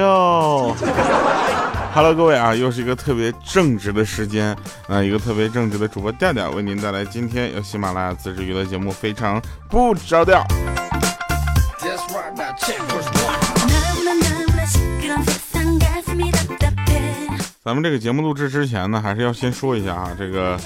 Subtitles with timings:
[0.00, 0.74] Radio。
[1.92, 4.56] Hello，各位啊，又是一个特别正直的时间
[4.88, 10.42] 啊，一个特别正直的主播调调为您带来今天由喜马拉雅自制娱乐节目《非常不着调》。
[17.62, 20.58] 咱们这个节目录制之前呢，还是要先说一下啊，这个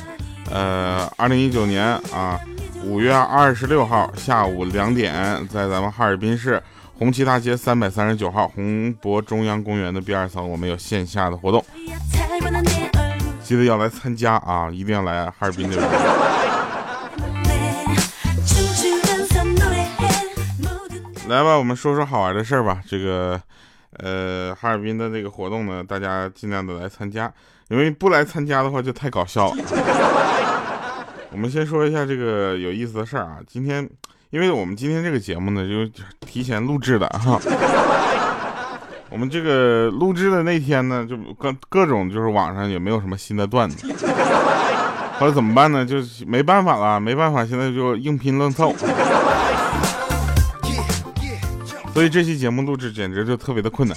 [0.51, 2.39] 呃，二零一九年啊，
[2.85, 5.13] 五月二十六号下午两点，
[5.49, 6.63] 在咱们哈尔滨市。
[6.97, 11.65] 红旗大街三百三十九号红博中央公园的 B 二层，我们有线下的活动，
[13.43, 14.71] 记得要来参加啊！
[14.71, 15.91] 一定要来哈尔滨这边。
[21.29, 22.81] 来吧，我们说说好玩的事儿吧。
[22.87, 23.41] 这个，
[23.99, 27.31] 呃，哈尔滨的这个活动呢，大家尽量的来参加，
[27.69, 29.65] 因为不来参加的话就太搞笑了。
[31.33, 33.91] 我们先说一下这个有意思的事儿啊，今天。
[34.35, 35.89] 因为我们今天这个节目呢，就
[36.27, 37.41] 提前录制的哈。
[39.09, 43.87] 我们这个录制的那天呢，就各各种就是网上也没有什么新的段子。
[45.21, 45.87] 后来怎么办呢？
[45.87, 48.75] 就是没办法了，没办法，现在就硬拼愣凑。
[51.95, 53.97] 所以这期节目录制简直就特别的困难。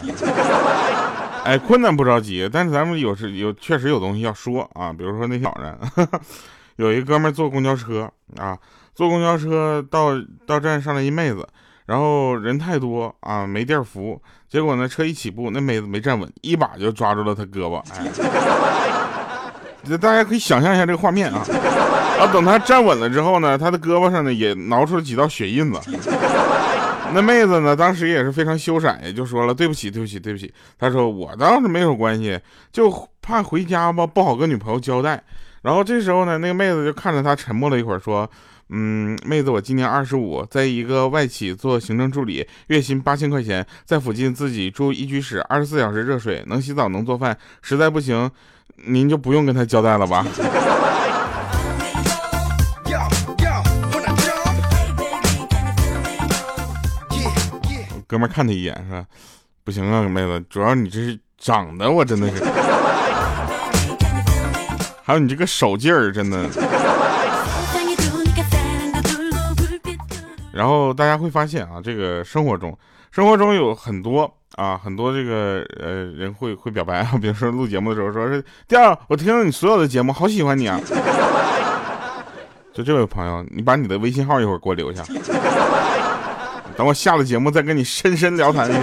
[1.46, 5.76] 哎，困难不着急，但是咱们有时有确实有东西要说啊，比如说那天早上，
[6.78, 8.56] 有一哥们坐公交车啊。
[8.98, 11.48] 坐公交车到到站上来一妹子，
[11.86, 14.20] 然后人太多啊，没地儿扶。
[14.50, 17.80] 结果呢，车一起步，那妹子没站稳，一把就抓住了他胳膊。
[17.92, 18.08] 哎，
[20.02, 21.46] 大家可以想象一下这个画面啊。
[22.18, 25.80] 然后等他站稳了之后呢，他的胳膊上呢也挠出了几道血印子。
[27.14, 30.52] 那妹子呢，当时也是非常羞涩，也就说了对不起，对不起，对不起。
[30.80, 32.40] 他说我倒是没有关系，
[32.72, 35.24] 就怕回家吧不好跟女朋友交代。
[35.62, 38.28] 然后这时候呢，那个妹子就看着他沉默了一会儿，说。
[38.70, 48.30] 嗯，妹子，我今年二十五，在一个外企做行政助理，月薪八千块钱，在附近自己住一居室，二十四小时热水，能洗澡，能做饭，实在不行，
[48.86, 50.26] 您就不用跟他交代了吧。
[58.06, 59.06] 哥们看他一眼，说
[59.64, 62.44] ：“不行啊，妹子，主要你这是长得，我真的是，
[65.04, 66.46] 还有你这个手劲儿，真的。”
[70.58, 72.76] 然后大家会发现啊，这个生活中，
[73.12, 80.82] 生活中有很多啊，很多这个呃人会会表白啊， 比如说录节目的时候，说是第二，我听了你所有的节目，好喜欢你啊。
[82.74, 85.04] 就这位朋友，你把你的微信号一会儿给我留下，
[86.76, 88.80] 等我下了节目再跟你深深聊谈一下。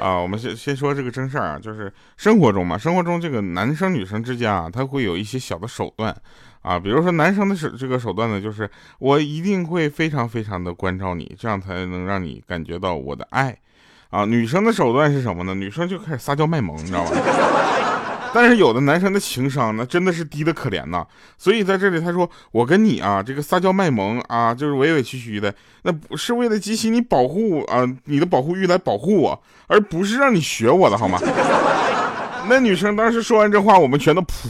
[0.00, 6.16] 啊，我们先先说这个真事儿啊，就是生活中嘛，生活中这个男生女生之间啊，他会有一些小的手段。
[6.62, 13.56] 啊，比如说男生的手这个手段呢，就是我一定会非常非常的关照你，这样才能让你感觉到我的爱。
[14.10, 15.54] 啊，女生的手段是什么呢？
[15.54, 17.10] 女生就开始撒娇卖萌，你知道吧？
[18.32, 21.04] 但是有的男生的情商呢，真的是低的可怜呐。
[21.36, 31.18] 所以在这里他说，我跟你啊，这个撒娇卖萌啊，就是委委屈屈的，那不是为了激起你保护啊你的保护欲来保护我，而不是让你学我的好吗？
[32.48, 34.48] 那女生当时说完这话，我们全都噗。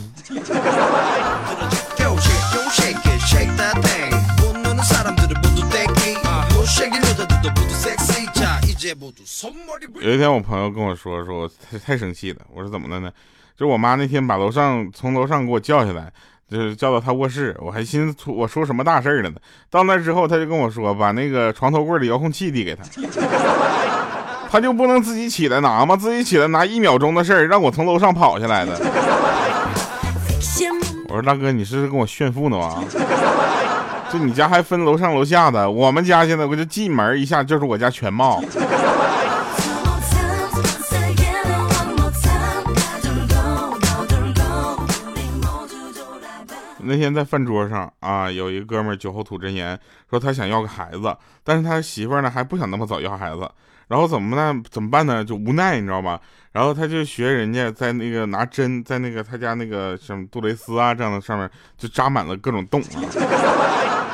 [10.03, 13.11] 有一天，我朋友跟我说：“说我太太生气了。”我说：“怎么了呢？”
[13.57, 16.11] 就我妈那天把楼上从楼上给我叫下来，
[16.51, 17.55] 就是叫到她卧室。
[17.61, 19.37] 我还寻思出我出什么大事了呢。
[19.69, 22.83] 到那之后，她就跟我说：“把那个床头柜的遥控器递给他，
[24.51, 25.95] 他就不能自己起来拿吗？
[25.95, 28.73] 自己起来拿一秒钟的事儿，让我从楼上跑下来的。
[31.09, 32.83] ”我说：“大哥，你是跟我炫富呢吗？”
[34.13, 38.43] 就你家还分楼上楼下的，我们家现在我就进门一下就是我家全貌。
[46.83, 53.49] 那天在饭桌上啊，有一个哥们酒后吐真言，说他想要个孩子，但是他媳妇呢还不想那么早要孩子，
[53.87, 54.61] 然后怎么呢？
[54.69, 55.25] 怎么办呢？
[55.25, 56.21] 就无奈，你知道吧？
[56.51, 61.49] 然后他就学人家在那个拿针在那个他家那个什么杜蕾斯啊这样的上面
[61.79, 62.83] 就扎满了各种洞。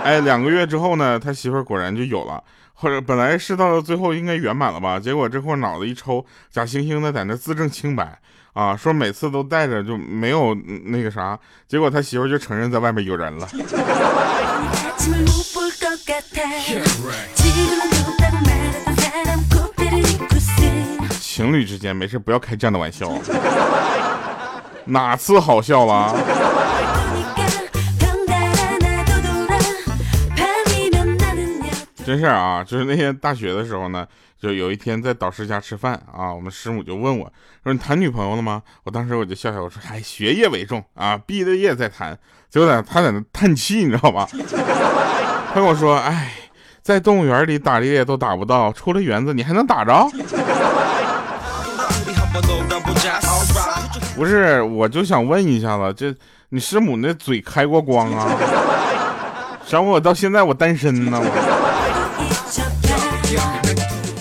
[0.06, 2.40] 哎，两个月之后呢，他媳妇儿果然就有了。
[2.74, 8.16] 或者本来是到最后应该圆满了吧，结果这货脑子一抽，假惺惺的在那自证清白
[8.52, 10.54] 啊，说每次都带着就没有
[10.84, 11.36] 那个啥，
[11.66, 13.48] 结果他媳妇就承认在外面有人了。
[21.18, 23.10] 情侣之间没事不要开这样的玩笑，
[24.84, 26.14] 哪次好笑了？
[32.06, 34.06] 真事儿啊，就是那天大学的时候呢，
[34.40, 37.24] 就有一天在导师家吃饭啊，我们师母就问我
[37.64, 42.16] 说：“你谈女朋友了吗？”我当时我就笑笑我说：“哎，学业为重啊，毕了业再谈。”
[42.48, 44.24] 结果在他在那叹气，你知道吧？
[45.52, 46.32] 他跟我说：“哎，
[46.80, 49.92] 在动物园里打猎都打不到，出了园子你还能打着？”
[54.14, 56.14] 不是，我就想问一下子，这
[56.50, 58.30] 你师母那嘴开过光啊？
[59.66, 61.65] 想我到现在我单身呢，我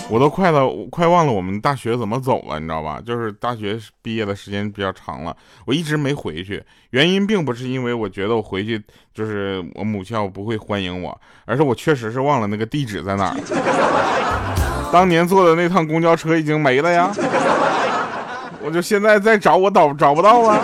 [0.08, 3.00] 我都快了，快忘了我们大学怎么走了，你知道吧？
[3.04, 5.36] 就是大学毕业的时间比较长了，
[5.66, 6.62] 我一直没回去。
[6.90, 8.80] 原因并不是因为我觉得我回去
[9.12, 14.90] 就是我母校不会欢迎我，而是我确实是忘了那个地址在哪儿。
[14.92, 17.12] 当年坐的那趟公交车已经没了呀，
[18.62, 20.60] 我就现在再找我找找不到啊。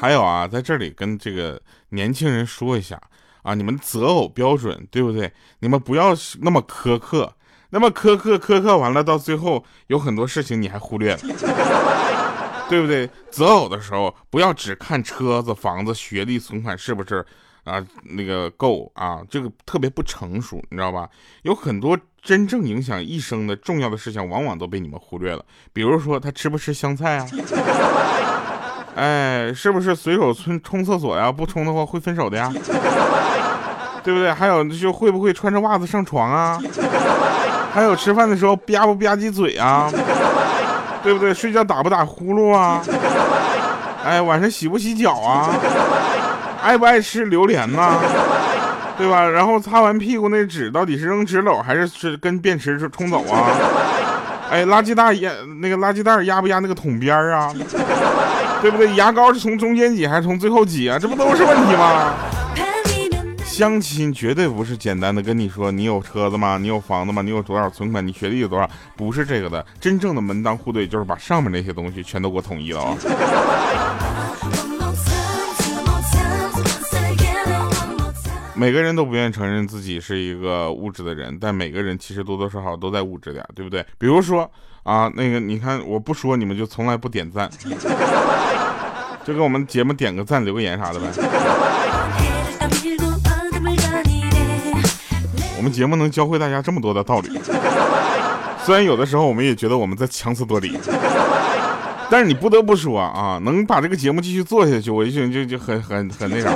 [0.00, 1.60] 还有啊，在这里跟这个
[1.90, 2.98] 年轻人说一下
[3.42, 5.30] 啊，你们择偶标准对不对？
[5.58, 7.30] 你们不要那么苛刻，
[7.68, 11.18] 那么苛刻苛刻完了，到最后有很多事情你还忽略了，
[12.70, 13.10] 对不对？
[13.30, 17.22] 择偶的时候不要只看车子、房子、学历、存款是不是
[17.64, 21.06] 啊那个够啊，这个特别不成熟，你知道吧？
[21.42, 25.44] 有很多真正影响一生的重要的事情，往往都被你们忽略了，
[25.74, 27.26] 比如说他吃不吃香菜啊？
[29.00, 31.32] 哎，是不是随手冲冲厕所呀？
[31.32, 32.52] 不冲的话会分手的呀，
[34.04, 34.30] 对不对？
[34.30, 36.60] 还有就会不会穿着袜子上床啊？
[37.72, 39.90] 还有吃饭的时候吧不吧唧嘴啊？
[41.02, 41.32] 对不对？
[41.32, 42.82] 睡觉打不打呼噜啊？
[44.04, 45.48] 哎，晚上洗不洗脚啊？
[46.62, 47.94] 爱不爱吃榴莲呐？
[48.98, 49.26] 对吧？
[49.26, 53.48] 然后擦完屁股那纸到底是扔纸篓还是是跟便池冲走啊？
[54.50, 55.30] 哎，垃圾袋压
[55.62, 57.50] 那个垃圾袋压不压那个桶边啊？
[58.60, 58.94] 对不对？
[58.94, 60.98] 牙膏是从中间挤还是从最后挤啊？
[60.98, 62.14] 这不都是问题吗？
[63.44, 66.56] 相亲绝对不是简单的跟你说你有车子吗？
[66.56, 67.20] 你有房子吗？
[67.20, 68.06] 你有多少存款？
[68.06, 68.68] 你学历有多少？
[68.96, 72.96] 不是这个的，真正的门当户对就是把上面那些东西全都给我统一了啊！
[78.60, 83.82] 每个人都不愿意承认自己是一个物质的人，但每个人其实多多少少都在物质点，对不对？
[83.96, 84.42] 比如说
[84.82, 87.50] 啊，那个你看，我不说你们就从来不点赞，
[89.24, 91.06] 就给我们节目点个赞，留个言啥的呗。
[95.56, 97.40] 我们节目能教会大家这么多的道理，
[98.62, 100.78] 虽然有的时候我们也觉得我们在强词夺理，
[102.10, 106.50] 但是你不得不说啊，能把这个节目继续做下去，我就就就很很很那啥。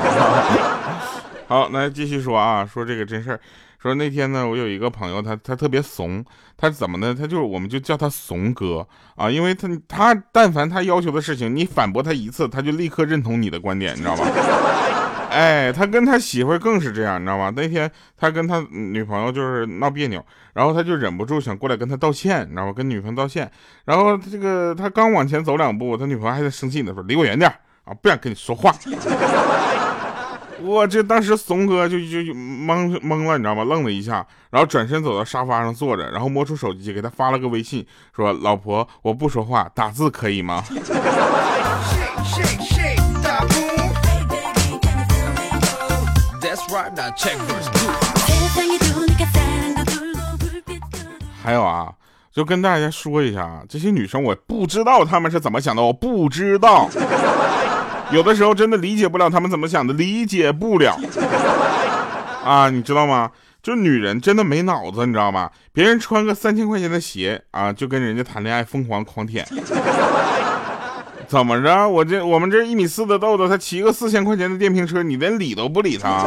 [1.46, 3.40] 好，来继续说啊，说这个真事儿。
[3.78, 6.24] 说那天呢，我有一个朋友，他他特别怂，
[6.56, 7.14] 他怎么呢？
[7.14, 14.26] 他就是我们就叫他怂哥啊，因为他他但凡他要求的事情，你反驳他一次，他就立刻认同你的观点，你知道吧？
[15.30, 17.52] 哎，他跟他媳妇更是这样，你知道吗？
[17.54, 20.24] 那天他跟他女朋友就是闹别扭，
[20.54, 22.72] 然后他就忍不住想过来跟他道歉，你知道吗？
[22.72, 23.50] 跟女朋友道歉，
[23.84, 27.50] 然后这个他刚往前走两步，他女朋友还在生气呢，说离我远点
[27.84, 28.74] 啊，不想跟你说话。
[30.62, 32.04] 我这当时怂哥就就
[32.34, 33.64] 懵懵了，你知道吗？
[33.64, 40.62] 愣了一下，然后转身走到沙发上坐着，然后摸出手机给他发了个微信，说：“老婆，我不说话，打字可以吗？”
[51.42, 51.92] 还有啊，
[52.32, 56.88] 就跟大家说一下，这些女生我不知道她们是怎么想的，我不知道。
[58.12, 60.98] 有的时候真的理解不了他们怎么想的，理解不了
[62.44, 63.30] 啊，你知道吗？
[63.62, 65.50] 就女人真的没脑子，你知道吗？
[65.72, 69.42] 别人穿个三千块钱的鞋啊，就跟人家谈恋爱疯狂狂舔，
[71.26, 71.88] 怎么着？
[71.88, 76.26] 我这我们这一米四的豆豆，他骑个四千块钱的电瓶车，你连理都不理他。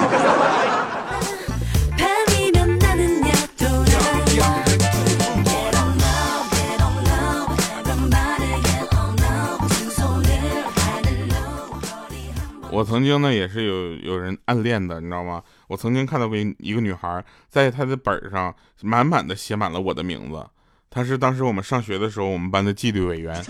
[12.77, 15.41] 我曾经呢也是有有人暗恋的，你知道吗？
[15.67, 18.53] 我曾经看到过一个女孩，在她的本上
[18.84, 20.46] 满满的写满了我的名字。
[20.88, 23.43] 她是当时我们上学的时候，我们班的纪律委员。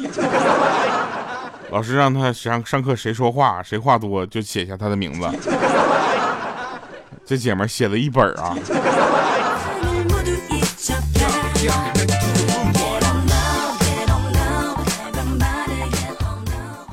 [1.72, 5.27] 老师让她上上课，谁说话谁话多就写下她的名字。
[7.25, 8.55] 这姐们写了一本啊。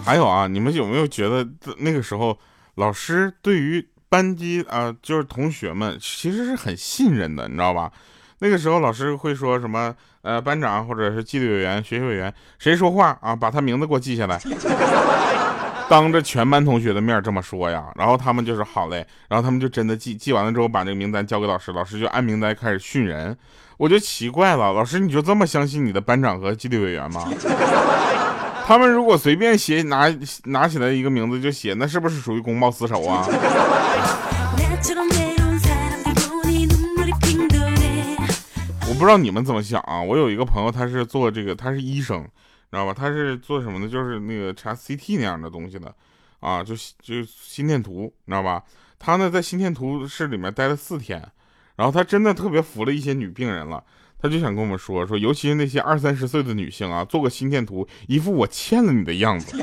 [0.05, 1.47] 还有啊，你们有没有觉得
[1.79, 2.39] 那个时候
[2.75, 7.91] 老师对于班级啊，就是同学们其实是很信任的，你知道吧？
[8.41, 9.95] 那个时候老师会说什么？
[10.23, 13.37] 呃，班长或者是纪律委员、学习委员，谁说话啊？
[13.37, 14.41] 把他名字给我记下来。
[15.87, 23.37] 当着全班同学的面这么说呀，然后他们就是好嘞，然后他们就真的记记完了之后，把这个名单交给老师，老师就按名单开始训人。
[23.77, 27.29] 我就奇怪了，老师你就这么相信你的班长和纪律委员吗？
[28.67, 30.11] 他们如果随便写拿
[30.45, 33.27] 拿起来一个名字就写，那是不是属于公报私仇啊？
[38.89, 40.01] 我不知道你们怎么想啊。
[40.01, 42.95] 我有一个朋友，他是做这个，他是医生，知道吧？
[42.95, 43.87] 他是做什么的？
[43.87, 45.95] 就是那个查 CT 那样的东西的，
[46.41, 48.63] 啊，就就心电图，你知道吧？
[48.99, 51.23] 他呢在心电图室里面待了四天，
[51.77, 53.85] 然后他真的特别服了一些女病人了。
[54.25, 59.63] 他就想跟我们说说，尤其是那些二三十岁的女性啊，做个心电图，一副我欠了你的样子。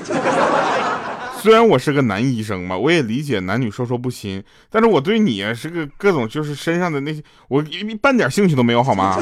[1.42, 9.18] 虽然我是个男医生嘛，我也理解男女授受不亲，但是我对你啊是个各种就是身上的那些，我一半点兴趣都没有，好吗？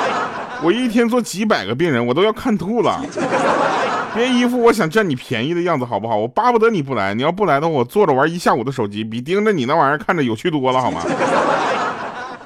[0.62, 3.02] 我一天做几百个病人，我都要看吐了。
[4.14, 6.14] 别一副我想占你便宜的样子，好不好？
[6.14, 11.00] 我巴不得你不来，你要不来的话，我坐着玩一下午的手机，比盯着你那玩意儿看着有趣多了，好吗？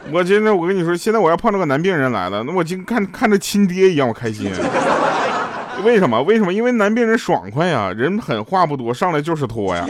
[0.13, 4.51] 我真的，我跟你说，现在我要碰到个男病人来了，那我就看看着亲爹一样，我开心。
[5.85, 6.23] 为什么？
[6.23, 6.53] 为什么？
[6.53, 9.87] 因为男病人爽快呀，人狠话不多，上来就是拖呀，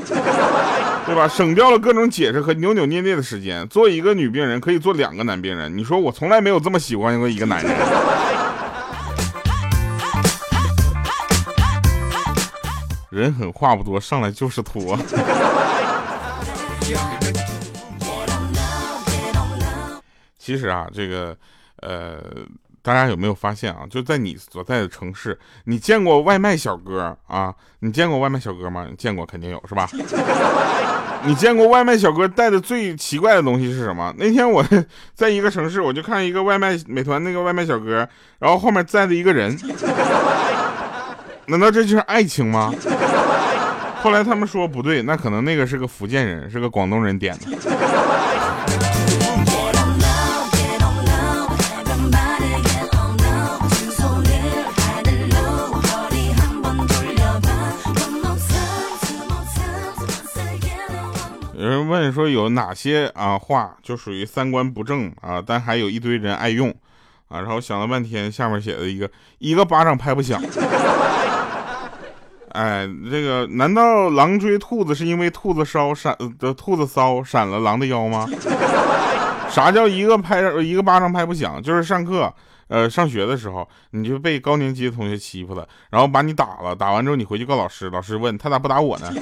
[1.07, 1.27] 对吧？
[1.29, 3.67] 省掉了各种解释和扭扭捏捏的时间。
[3.69, 7.73] 做一个女病人可以做两个男病人，你说我从来没有这么喜欢过一个男人。
[13.11, 14.99] 人狠话不多，上来就是脱。
[20.49, 21.37] 其实啊，这个，
[21.83, 22.23] 呃，
[22.81, 23.81] 大家有没有发现啊？
[23.91, 27.55] 就在你所在的城市，你见过外卖小哥啊？
[27.81, 28.89] 你见过外卖小哥吗？
[28.97, 29.87] 见过，肯定有，是吧？
[31.27, 34.11] 你见过外卖小哥带的最奇怪的东西是什么？
[34.17, 34.65] 那天我
[35.15, 39.55] 在一个城市，我就看一个外卖美团那个外卖小哥，然后后面载着一个人，
[41.49, 42.73] 难道这就是爱情吗？
[44.01, 47.88] 后来他们说不对，那可能那个是个福建人，是个广东人点的。
[61.69, 66.71] 有人问说有哪些啊话就属于三观不正啊，但还有一堆人爱用
[67.29, 70.43] 啊，然后想了半天，下面写了一个一个巴掌拍不响。
[72.53, 78.27] 哎，这个难道狼追兔子是因为兔子烧闪的兔子骚闪了狼的腰吗？
[79.51, 81.63] 啥叫一个拍一个巴掌拍不响？
[81.63, 82.33] 就是上课
[82.69, 89.13] 呃上学的时候，你就被高年级的同学欺负了，然后把你打了，打完之后你回去告老师，老师问他咋不打我呢？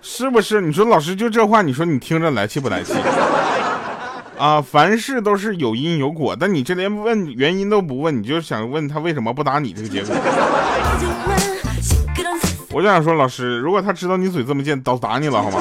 [0.00, 0.60] 是不是？
[0.60, 2.94] 你说老师就这话，你说你听着来气不来气？
[4.38, 10.14] 啊，凡事都是有因有果，但你这连问原因都不问，你就想问他为什么不打你这个结果？
[12.70, 15.60] 我就想说，老师，如果他知道你嘴这么贱，早打你了，好吗？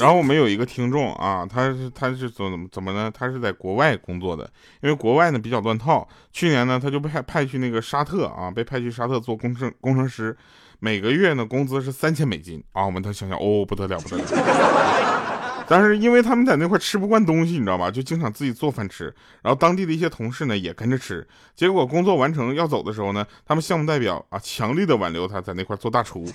[0.00, 3.10] 然后我们有一个听众啊，他是他是怎么怎么呢？
[3.12, 4.48] 他是在国外工作的，
[4.80, 6.06] 因为国外呢比较乱套。
[6.32, 10.36] 去年呢，他就被派派去那个沙特啊，被派去沙特做工程工程师，
[10.78, 12.84] 每个月呢工资是三千美金啊。
[12.86, 14.24] 我们他想想，哦，不得了不得了。
[15.70, 17.90] 但是因为他们在那块吃不惯东西，你知道吧？
[17.90, 19.14] 就经常自己做饭吃。
[19.42, 21.26] 然后当地的一些同事呢也跟着吃。
[21.54, 26.24] 结果工作完成要走的时候呢，他们项目代表啊强力的挽留他在那块做大厨。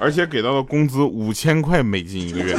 [0.00, 2.56] 而且给到的工资五千块美金一个月，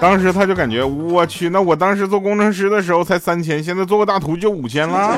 [0.00, 5.16] 当时他就感觉我去，那我当时做工程师的时候才三千，现在做个大图就五千了。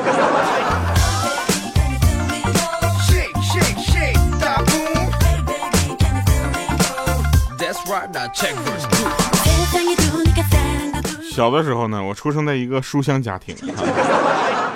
[11.33, 13.55] 小的时候呢，我出生在一个书香家庭。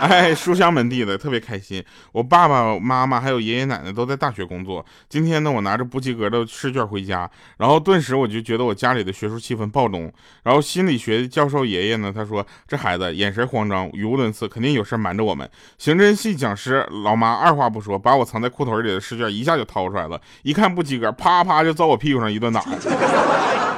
[0.07, 1.83] 哎，书香门第的特别开心。
[2.11, 4.85] 我爸爸妈妈还有爷爷奶奶都在大学工作。
[5.09, 10.13] 今天呢，我拿着不及格的试卷回家，然后顿时我就觉得我家里的学术气氛暴动。
[10.43, 15.49] 然后心理学教授爷爷呢，他说这孩子眼神慌张，语无伦次，肯定有事瞒着我们。
[15.79, 22.63] 刑侦系讲师老妈二话不说，把我藏在裤腿里的试卷一下就掏出来了，一看不及格，啪啪就遭我屁股上一顿打。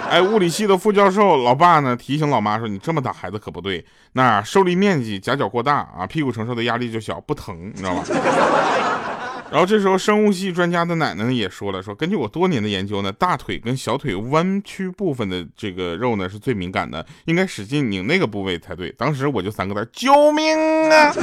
[0.10, 8.04] 哎，物理系的副教授老爸呢提醒老妈说：“你这么打孩子可不对，那受力面积夹角过大啊，屁股承受的压力就小，不疼，你知道吧？”
[9.52, 20.58] 然后这时候生物系专家的奶奶呢也说了：“说根据我多年的研究呢，大腿跟小腿弯曲部分的这个肉呢是最敏感的，应该使劲拧那个部位才对。”当时我就三个字：救命
[20.90, 21.14] 啊！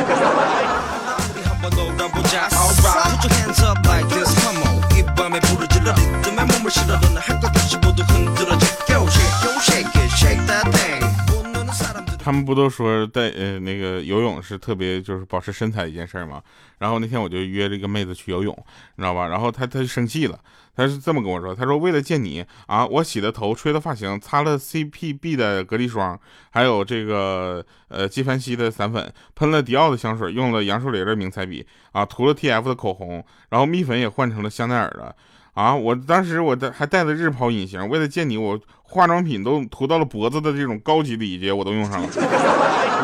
[12.34, 16.42] 他们不都说带呃那个游泳是特别就是保持身材一件事儿吗？
[16.78, 18.52] 然后那天我就约这个妹子去游泳，
[18.96, 19.28] 你知道吧？
[19.28, 20.36] 然后她她就生气了，
[20.74, 26.18] 她是这么跟我说，她说为了见你啊，我洗了头，吹了发型，擦了 CPB 的隔离霜，
[26.50, 35.14] 还有这个呃纪梵希的散粉，喷了迪奥的香水，用了杨树林的明彩笔啊，涂了 TF 的口红，然后蜜粉也换成了香奈儿的。
[35.54, 35.72] 啊！
[35.72, 38.60] 我当时我的还带了日抛隐形，为了见你，我
[38.94, 42.08] 化妆品都涂到了脖子的这种高级礼节我都用上了。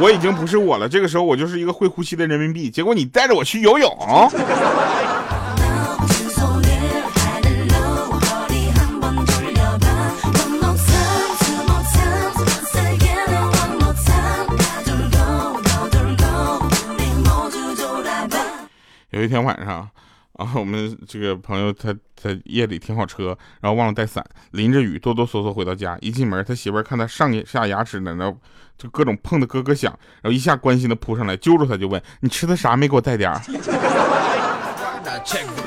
[0.01, 2.71] 我已经不是我了，这个时候我就是一个会呼吸的人民币。
[2.71, 3.91] 结果你带着我去游泳。
[19.11, 19.89] 有一天晚上。
[20.41, 25.99] 然后我们这个朋友他在夜里停好车，然后忘了带伞，淋着雨哆哆嗦嗦回到家。
[26.01, 28.35] 一进门，他媳妇儿看他上下牙齿在那
[28.79, 29.93] 就各种碰的咯咯响，
[30.23, 32.75] 然后一下关心的扑上来揪住他就问：“你吃的啥？
[32.75, 33.39] 没给我带点儿？”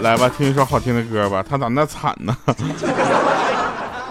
[0.01, 1.46] 来吧，听一首好听的歌吧。
[1.48, 2.36] 他咋那惨呢？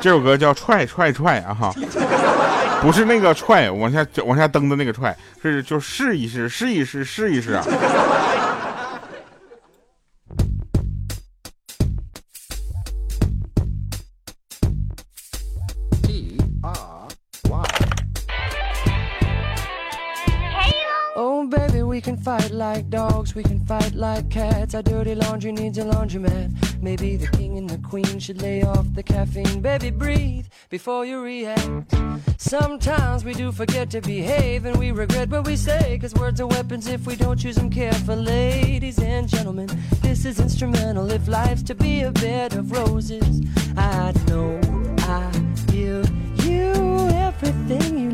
[0.01, 1.75] 这首歌叫踹踹踹啊哈，
[2.81, 7.65] 不是那个踹往下往下蹬的那个踹，是就试一试试一试试一试啊。
[23.35, 24.75] We can fight like cats.
[24.75, 26.83] Our dirty laundry needs a laundromat.
[26.83, 29.61] Maybe the king and the queen should lay off the caffeine.
[29.61, 31.95] Baby, breathe before you react.
[32.37, 35.99] Sometimes we do forget to behave and we regret what we say.
[36.01, 38.25] Cause words are weapons if we don't use them carefully.
[38.25, 39.69] Ladies and gentlemen,
[40.01, 41.11] this is instrumental.
[41.11, 43.43] If life's to be a bed of roses,
[43.77, 44.61] I know
[44.99, 45.31] I
[45.69, 46.11] give
[46.45, 46.73] you
[47.11, 48.12] everything you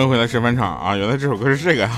[0.00, 0.96] 欢迎回来吃饭场啊！
[0.96, 1.90] 原来这首歌是这个呀。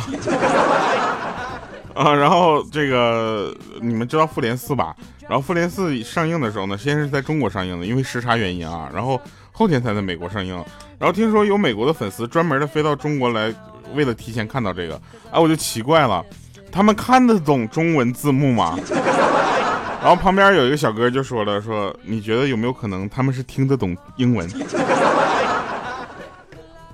[1.94, 4.92] 啊，然后这个你们知道《复联四》吧？
[5.28, 9.20] 然后《复联四》上映的时候呢，先是在中国上映的，因为时差原因啊，然后
[9.52, 10.52] 后天才在美国上映。
[10.98, 13.54] 然后听说有美国的粉丝专门的飞到中国来，
[13.94, 16.26] 为了提前看到这个，哎，我就奇怪了，
[16.72, 18.76] 他们看得懂中文字幕吗？
[20.02, 24.50] 然后旁边有一个小哥就说了，说你觉得有没有可能他们是听得懂英文？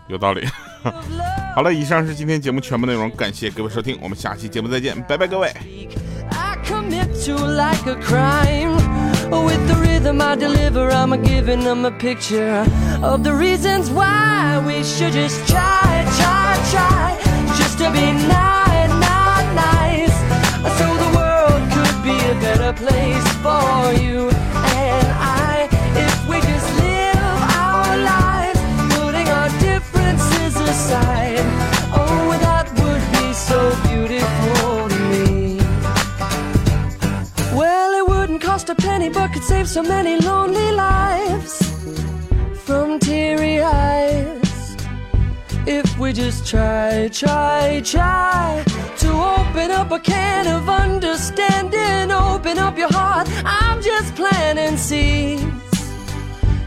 [0.09, 0.47] 有道理。
[1.55, 5.53] 好了，以上是今天节目全部内容，感谢各位收听，我们下期节目再见，拜拜，各位。
[9.31, 10.19] With the rhythm
[39.09, 41.55] but could save so many lonely lives
[42.65, 44.77] from teary eyes.
[45.67, 48.65] If we just try, try, try
[48.99, 53.29] to open up a can of understanding, open up your heart.
[53.45, 55.43] I'm just planting seeds,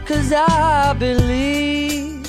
[0.04, 2.26] cause I believe.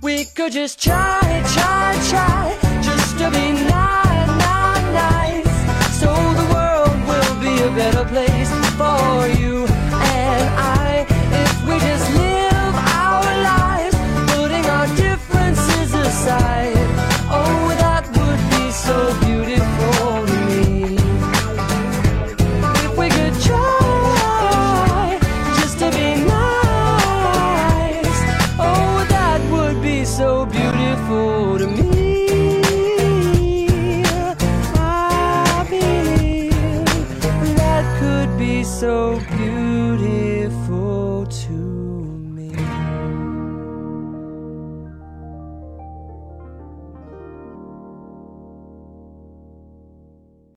[0.00, 1.20] We could just try,
[1.54, 5.98] try, try, just to be nice, nice, nice.
[6.00, 6.10] So
[6.40, 9.77] the world will be a better place for you